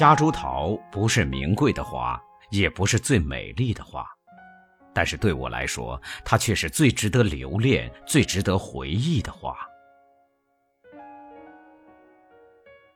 [0.00, 2.18] 夹竹桃不是名贵的花，
[2.48, 4.02] 也不是最美丽的花，
[4.94, 9.54] 但是对我来说，它却是最值得留恋、最值得回忆的花。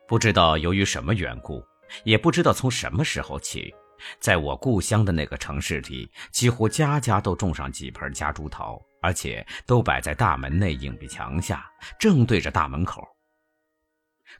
[0.08, 1.62] 不知道由于什么缘故，
[2.04, 3.74] 也不知道从什么时候起，
[4.18, 13.06] 在我故乡的那个城市里，几乎家家都种上几盆夹竹桃，而且都摆在大门内影壁墙下，正对着大门口。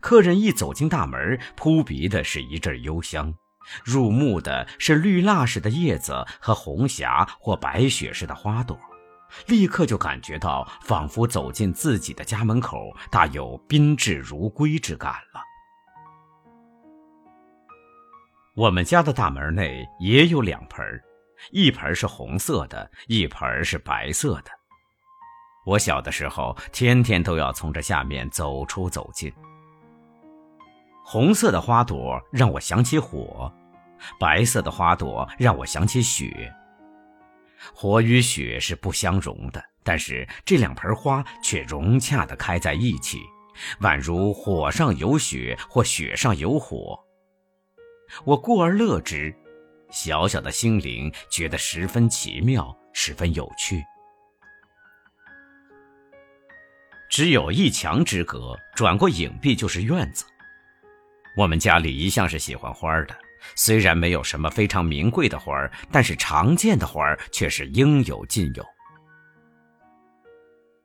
[0.01, 3.35] 客人一走进大门，扑鼻的是一阵幽香，
[3.85, 8.79] 入目的是绿蜡似的叶子和红霞或白雪似的花朵，
[9.47, 15.41] 立刻就感觉到仿佛走进自己的家门口，大有宾至如归之感了。
[18.57, 20.85] 我们家的大门内也有两盆，
[21.51, 24.51] 一盆是红色的，一盆是白色的。
[25.67, 29.33] 我小的时候，天天都要从这下面走出走进。
[31.07, 33.53] 红色的花朵让我想起火，
[34.19, 36.51] 白色的花朵让我想起雪。
[37.75, 43.19] 火与雪是不相容的，但是这两盆花却融洽地开在一起，
[43.81, 46.99] 宛如火上有雪或雪上有火。
[48.25, 49.35] 我故而乐之，
[49.91, 53.85] 小小的心灵觉得十分奇妙，十分有趣。
[57.11, 60.25] 只有一墙之隔，转过影壁就是院子。
[61.37, 63.17] 我们家里一向是喜欢花的，
[63.57, 68.65] 虽然没有什么非常名贵的花儿，但是常见的花儿却是应有尽有。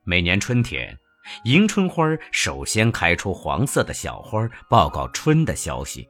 [0.02, 0.96] 每年春天，
[1.44, 6.08] 迎春花首先开出黄色的小花，报告春的消息。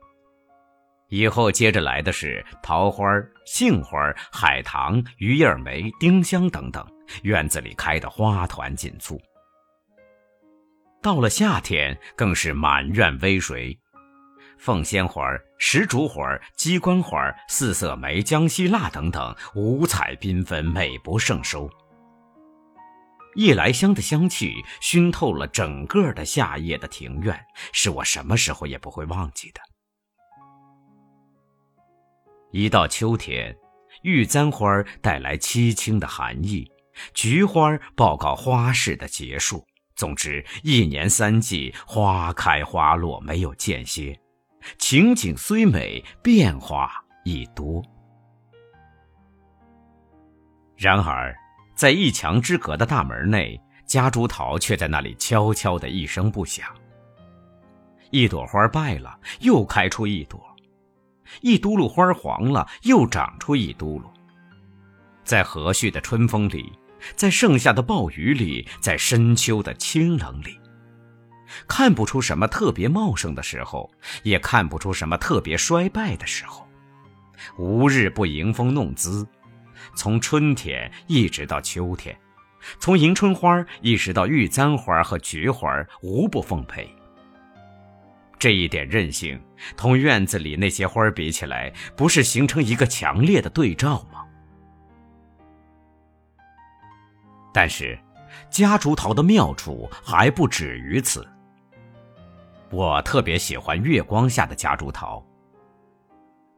[1.08, 3.04] 以后接着来的是桃花、
[3.44, 3.98] 杏花、
[4.30, 6.86] 海棠、榆叶梅、丁香等等，
[7.24, 9.20] 院子里开得花团锦簇。
[11.02, 13.76] 到了夏天，更是满院葳蕤。
[14.60, 15.26] 凤仙花、
[15.58, 21.66] 石竹花、鸡冠花、四色梅、江西蜡等等，五彩缤纷，美不胜收。
[23.36, 27.40] 夜来香的香气熏透了整个的夏夜的庭院，
[27.72, 29.60] 是我什么时候也不会忘记的。
[32.52, 33.56] 一到秋天，
[34.02, 36.70] 玉簪花带来凄清的寒意，
[37.14, 39.64] 菊花报告花事的结束。
[39.96, 44.20] 总之，一年三季，花开花落，没有间歇。
[44.78, 46.90] 情景虽美，变化
[47.24, 47.82] 亦多。
[50.76, 51.34] 然而，
[51.74, 56.66] 在一墙之隔的大门内，夹竹桃却在那里悄悄的一声不响。
[58.10, 60.38] 一朵花败了，又开出一朵；
[61.40, 64.04] 一嘟噜花黄了，又长出一嘟噜。
[65.24, 66.72] 在和煦的春风里，
[67.16, 70.59] 在盛夏的暴雨里，在深秋的清冷里。
[71.66, 73.90] 看不出什么特别茂盛的时候，
[74.22, 76.66] 也看不出什么特别衰败的时候，
[77.56, 79.26] 无日不迎风弄姿。
[79.94, 82.16] 从春天一直到秋天，
[82.78, 86.88] 从迎春花一直到玉簪花和菊花，无不奉陪。
[88.38, 89.38] 这一点韧性，
[89.76, 94.24] 同院子里那些花比起来，不是形成一个强烈的对照吗？
[97.52, 97.98] 但是，
[98.48, 101.26] 夹竹桃的妙处还不止于此。
[102.70, 105.24] 我特别喜欢月光下的夹竹桃。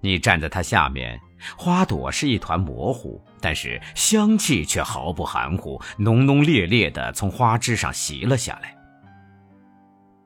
[0.00, 1.18] 你站在它下面，
[1.56, 8.76] 花朵是一团模糊，但是香气却毫不含糊，浓浓烈烈的从花枝上袭了下来。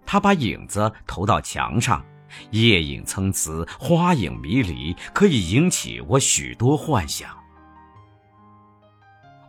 [0.05, 2.05] 它把影子投到墙上，
[2.51, 7.29] 叶影参差，花影迷离，可以引起我许多幻想。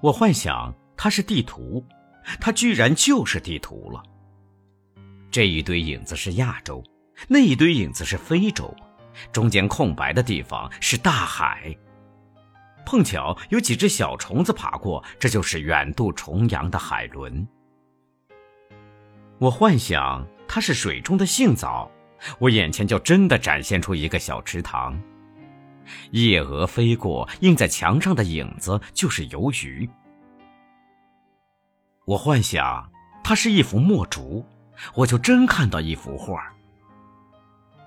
[0.02, 1.84] 我幻想它是地图，
[2.40, 4.04] 它居然就是地图了。
[5.38, 6.84] 这一堆影子是亚洲，
[7.28, 8.76] 那一堆影子是非洲，
[9.32, 11.78] 中间空白的地方是大海。
[12.88, 17.48] 碰巧有几只小虫子爬过，这就是远渡重洋的海伦。
[19.38, 21.92] 我幻想它是水中的杏枣，
[22.40, 25.00] 我眼前就真的展现出一个小池塘。
[26.14, 29.88] 夜蛾飞过，映在墙上的影子就是游鱼。
[32.06, 32.92] 我幻想
[33.24, 34.44] 它是一幅墨竹。
[34.94, 36.54] 我就真看到一幅画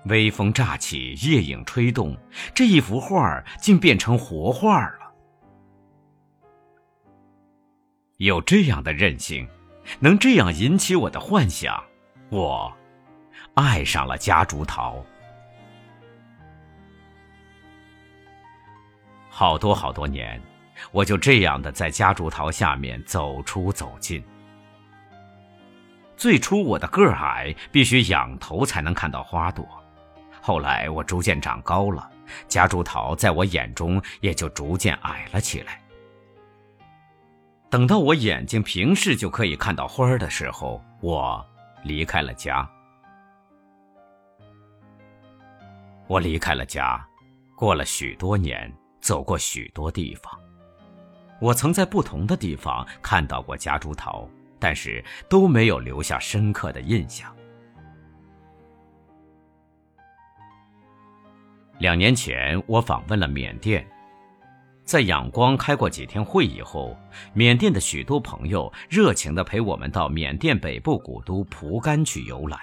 [0.05, 2.17] 微风乍起，夜影吹动，
[2.53, 5.13] 这一幅画竟变成活画了。
[8.17, 9.47] 有这样的韧性，
[9.99, 11.83] 能这样引起我的幻想，
[12.29, 12.71] 我
[13.53, 15.03] 爱上了夹竹桃。
[19.29, 20.41] 好多好多年，
[20.91, 24.23] 我就这样的在夹竹桃下面走出走进。
[26.21, 29.67] 最初我的个儿矮，必须仰头才能看到花朵。
[30.39, 32.07] 后来我逐渐长高了，
[32.47, 35.81] 夹竹桃在我眼中也就逐渐矮了起来。
[37.71, 41.43] 等到我眼睛平视就可以看到花儿的时候，我
[41.83, 42.69] 离开了家。
[46.05, 47.03] 我离开了家，
[47.55, 50.31] 过了许多年，走过许多地方。
[51.39, 54.29] 我曾在不同的地方看到过夹竹桃，
[54.61, 57.35] 但是都没有留下深刻的印象。
[61.79, 63.85] 两年前，我访问了缅甸，
[64.85, 66.95] 在仰光开过几天会以后，
[67.33, 72.59] 缅甸的许多朋友热情地陪我们到缅甸北部古都蒲甘去游览。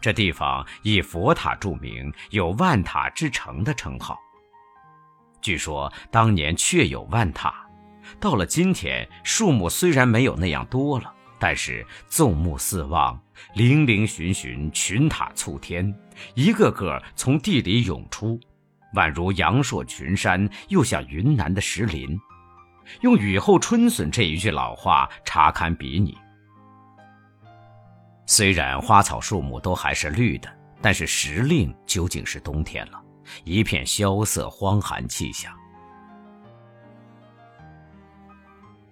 [0.00, 4.18] 这地方以佛塔著名，有“万塔之城”的称号。
[5.40, 7.65] 据说当年确有万塔，
[8.20, 13.20] 到了今天，树木虽然没有那样多了，但是纵目四望，
[13.54, 15.94] 零零寻寻，群塔簇天。
[16.34, 18.40] 一个个从地里涌出，
[18.94, 22.18] 宛如阳朔群山，又像云南的石林。
[23.00, 26.16] 用“雨后春笋”这一句老话，查堪比拟。
[28.26, 30.48] 虽然花草树木都还是绿的，
[30.80, 33.00] 但是时令究竟是冬天了，
[33.44, 35.52] 一片萧瑟荒寒气象。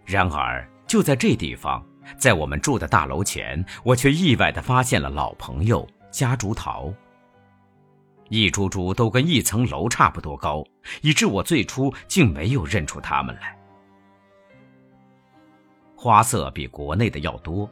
[0.05, 1.85] 然而，就在这地方，
[2.19, 6.93] 在我们住的大楼前，我却意外地发现了老朋友夹竹桃。
[8.29, 10.65] 一株株都跟一层楼差不多高，
[11.03, 13.57] 以致我最初竟没有认出它们来。
[15.95, 17.71] 花色比国内的要多，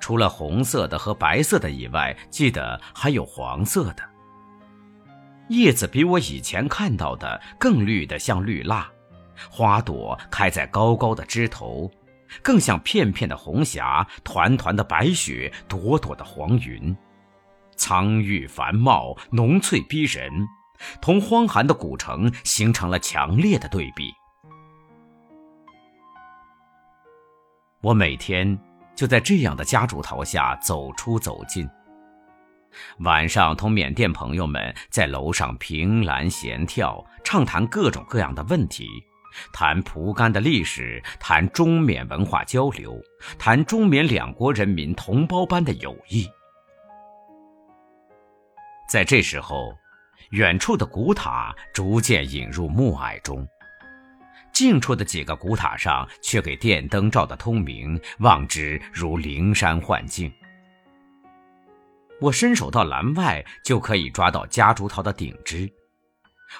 [0.00, 4.02] 除了红色的和白色的以外，记得还有黄色的。
[5.48, 8.90] 叶子比我以前看到的更绿的像绿蜡，
[9.50, 11.90] 花朵开在高高的枝头，
[12.42, 16.96] 更像片片的红霞、团团的白雪、朵朵的黄云。
[17.76, 20.30] 苍郁繁茂，浓翠逼人，
[21.00, 24.12] 同荒寒的古城形成了强烈的对比。
[27.80, 28.58] 我每天
[28.94, 31.68] 就在这样的夹竹桃下走出走进。
[33.00, 38.88] 晚上同缅甸朋友们在楼上凭栏闲跳，畅谈各种各样的问题，
[39.52, 43.00] 谈蒲甘的历史，谈中缅文化交流，
[43.38, 46.28] 谈中缅两国人民同胞般的友谊。
[48.88, 49.74] 在这时候，
[50.30, 53.46] 远处的古塔逐渐隐入暮霭中，
[54.52, 60.32] 近处的几个古塔上却给电灯照得通明，望之如灵山幻境。
[62.20, 65.68] 我伸手到栏外，就可以抓到夹竹桃的顶枝，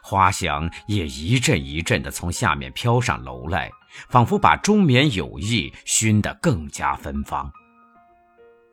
[0.03, 3.71] 花香也一阵一阵地从下面飘上楼来，
[4.09, 7.51] 仿佛把中缅友谊熏得更加芬芳。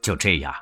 [0.02, 0.54] 就这样。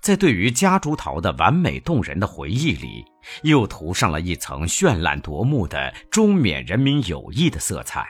[0.00, 3.04] 在对于夹竹桃的完美动人的回忆里，
[3.42, 8.06] 又涂上了一层绚烂夺目的中缅人民友谊的色彩。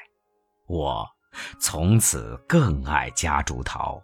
[0.67, 1.09] 我
[1.59, 4.03] 从此更爱夹竹桃。